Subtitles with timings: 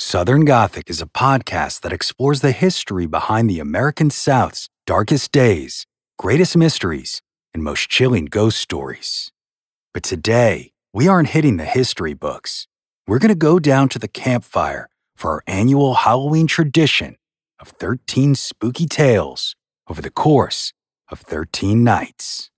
[0.00, 5.86] Southern Gothic is a podcast that explores the history behind the American South's darkest days,
[6.16, 7.20] greatest mysteries,
[7.52, 9.32] and most chilling ghost stories.
[9.92, 12.68] But today, we aren't hitting the history books.
[13.08, 17.16] We're going to go down to the campfire for our annual Halloween tradition
[17.58, 19.56] of 13 spooky tales
[19.88, 20.72] over the course
[21.08, 22.52] of 13 nights.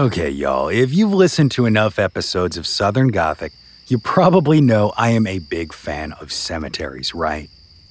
[0.00, 3.52] Okay, y'all, if you've listened to enough episodes of Southern Gothic,
[3.86, 7.50] you probably know I am a big fan of cemeteries, right?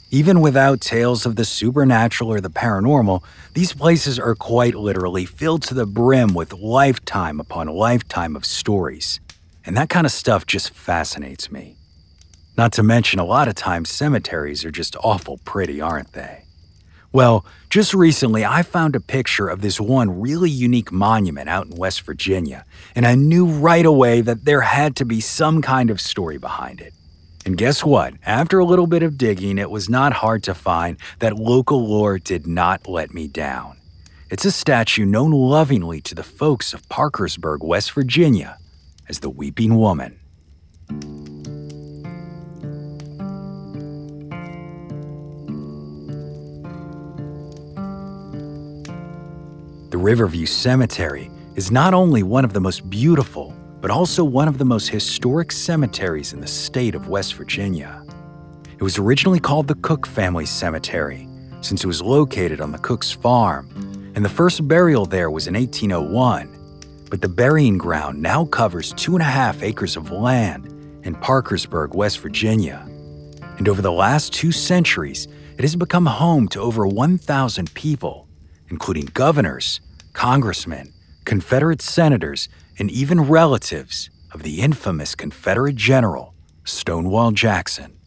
[0.09, 3.21] Even without tales of the supernatural or the paranormal,
[3.53, 9.19] these places are quite literally filled to the brim with lifetime upon lifetime of stories.
[9.63, 11.75] And that kind of stuff just fascinates me.
[12.57, 16.45] Not to mention, a lot of times cemeteries are just awful pretty, aren't they?
[17.11, 21.75] Well, just recently I found a picture of this one really unique monument out in
[21.75, 22.65] West Virginia,
[22.95, 26.81] and I knew right away that there had to be some kind of story behind
[26.81, 26.93] it.
[27.45, 28.13] And guess what?
[28.25, 32.19] After a little bit of digging, it was not hard to find that local lore
[32.19, 33.77] did not let me down.
[34.29, 38.59] It's a statue known lovingly to the folks of Parkersburg, West Virginia,
[39.07, 40.19] as the Weeping Woman.
[49.89, 54.59] The Riverview Cemetery is not only one of the most beautiful, but also one of
[54.59, 58.05] the most historic cemeteries in the state of West Virginia.
[58.77, 61.27] It was originally called the Cook Family Cemetery,
[61.61, 63.67] since it was located on the Cook's farm,
[64.13, 67.07] and the first burial there was in 1801.
[67.09, 70.67] But the burying ground now covers two and a half acres of land
[71.03, 72.87] in Parkersburg, West Virginia.
[73.57, 75.27] And over the last two centuries,
[75.57, 78.28] it has become home to over 1,000 people
[78.69, 79.81] including governors,
[80.13, 80.93] congressmen,
[81.25, 87.97] Confederate senators, and even relatives of the infamous Confederate general, Stonewall Jackson.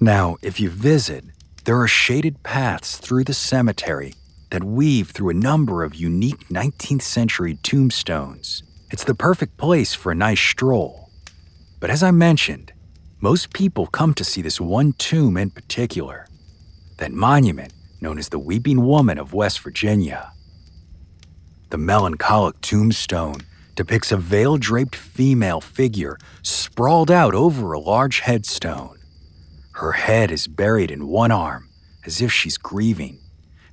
[0.00, 1.24] Now, if you visit,
[1.64, 4.14] there are shaded paths through the cemetery
[4.50, 8.62] that weave through a number of unique 19th century tombstones.
[8.90, 11.10] It's the perfect place for a nice stroll.
[11.78, 12.72] But as I mentioned,
[13.20, 16.26] most people come to see this one tomb in particular.
[16.96, 20.32] That monument known as the Weeping Woman of West Virginia.
[21.70, 23.42] The melancholic tombstone
[23.76, 28.98] depicts a veil draped female figure sprawled out over a large headstone.
[29.72, 31.70] Her head is buried in one arm,
[32.04, 33.20] as if she's grieving,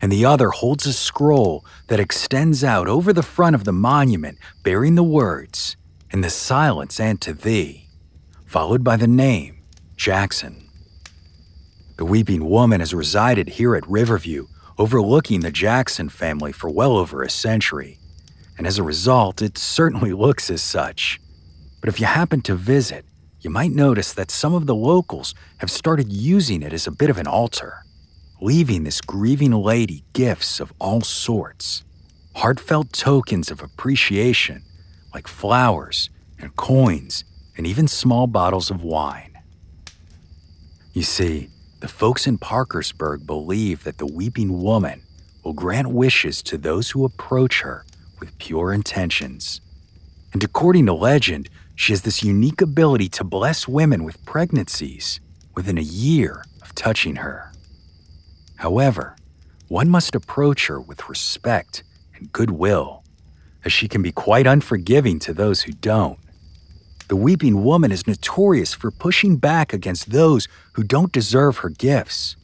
[0.01, 4.37] and the other holds a scroll that extends out over the front of the monument,
[4.63, 5.75] bearing the words,
[6.11, 7.89] In the silence and to thee,
[8.45, 9.63] followed by the name,
[9.97, 10.66] Jackson.
[11.97, 14.47] The weeping woman has resided here at Riverview,
[14.77, 17.97] overlooking the Jackson family for well over a century.
[18.55, 21.19] And as a result, it certainly looks as such.
[21.81, 23.03] But if you happen to visit,
[23.41, 27.09] you might notice that some of the locals have started using it as a bit
[27.09, 27.83] of an altar,
[28.39, 31.83] leaving this grieving lady gifts of all sorts
[32.35, 34.61] heartfelt tokens of appreciation,
[35.11, 37.23] like flowers and coins
[37.57, 39.31] and even small bottles of wine.
[40.93, 45.03] You see, the folks in Parkersburg believe that the weeping woman
[45.43, 47.85] will grant wishes to those who approach her
[48.19, 49.61] with pure intentions.
[50.33, 55.19] And according to legend, she has this unique ability to bless women with pregnancies
[55.55, 57.51] within a year of touching her.
[58.55, 59.15] However,
[59.67, 61.83] one must approach her with respect
[62.15, 63.03] and goodwill,
[63.63, 66.17] as she can be quite unforgiving to those who don't.
[67.07, 72.35] The weeping woman is notorious for pushing back against those who don't deserve her gifts,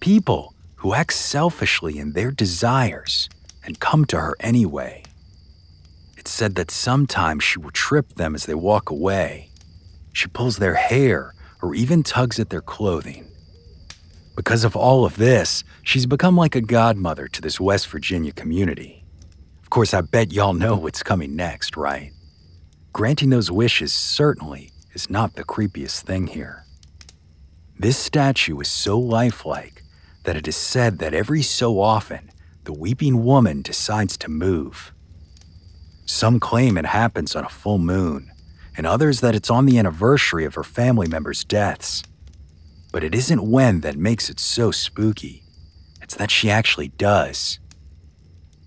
[0.00, 3.30] people who act selfishly in their desires
[3.64, 5.02] and come to her anyway.
[6.18, 9.48] It's said that sometimes she will trip them as they walk away.
[10.12, 13.26] She pulls their hair or even tugs at their clothing.
[14.36, 19.04] Because of all of this, she's become like a godmother to this West Virginia community.
[19.62, 22.12] Of course, I bet y'all know what's coming next, right?
[22.92, 26.64] Granting those wishes certainly is not the creepiest thing here.
[27.78, 29.82] This statue is so lifelike
[30.24, 32.30] that it is said that every so often
[32.64, 34.92] the weeping woman decides to move.
[36.04, 38.32] Some claim it happens on a full moon,
[38.76, 42.02] and others that it's on the anniversary of her family members' deaths.
[42.92, 45.44] But it isn't when that makes it so spooky,
[46.02, 47.60] it's that she actually does.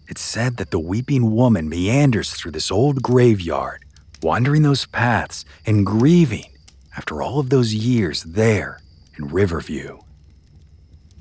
[0.07, 3.82] It's said that the weeping woman meanders through this old graveyard
[4.23, 6.57] wandering those paths and grieving
[6.95, 8.79] after all of those years there
[9.17, 9.99] in Riverview.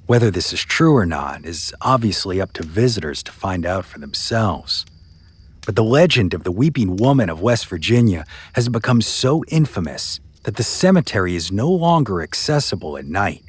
[0.06, 3.98] Whether this is true or not is obviously up to visitors to find out for
[3.98, 4.84] themselves.
[5.64, 10.56] But the legend of the Weeping Woman of West Virginia has become so infamous that
[10.56, 13.44] the cemetery is no longer accessible at night.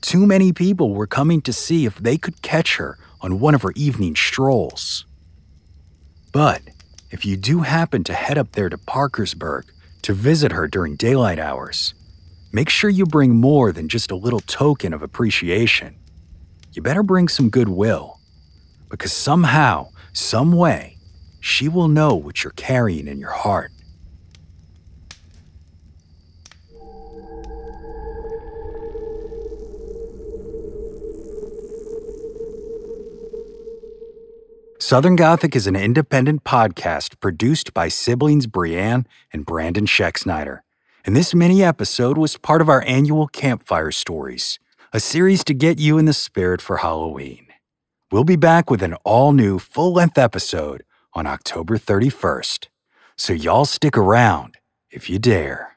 [0.00, 3.62] Too many people were coming to see if they could catch her on one of
[3.62, 5.04] her evening strolls.
[6.32, 6.62] But
[7.10, 9.64] if you do happen to head up there to Parkersburg
[10.02, 11.94] to visit her during daylight hours,
[12.52, 15.96] make sure you bring more than just a little token of appreciation.
[16.72, 18.20] You better bring some goodwill,
[18.90, 20.98] because somehow, some way,
[21.40, 23.72] she will know what you're carrying in your heart.
[34.88, 40.60] Southern Gothic is an independent podcast produced by siblings Brianne and Brandon Schexnayder.
[41.04, 44.58] And this mini episode was part of our annual Campfire Stories,
[44.90, 47.48] a series to get you in the spirit for Halloween.
[48.10, 52.68] We'll be back with an all new full length episode on October 31st.
[53.14, 54.56] So y'all stick around
[54.90, 55.76] if you dare.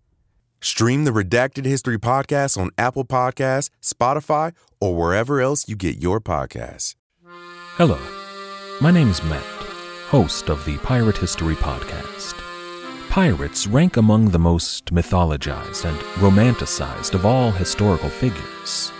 [0.63, 6.21] Stream the Redacted History Podcast on Apple Podcasts, Spotify, or wherever else you get your
[6.21, 6.93] podcasts.
[7.77, 7.97] Hello,
[8.79, 9.43] my name is Matt,
[10.09, 12.35] host of the Pirate History Podcast.
[13.09, 18.91] Pirates rank among the most mythologized and romanticized of all historical figures.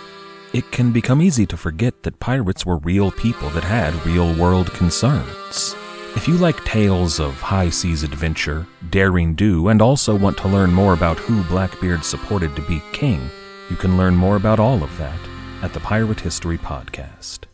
[0.52, 4.72] It can become easy to forget that pirates were real people that had real world
[4.72, 5.76] concerns.
[6.14, 10.70] If you like tales of high seas adventure, daring do, and also want to learn
[10.70, 13.30] more about who Blackbeard supported to be king,
[13.70, 15.18] you can learn more about all of that
[15.62, 17.46] at the Pirate History Podcast.